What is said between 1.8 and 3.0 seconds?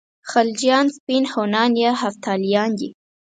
یا هفتالیان دي.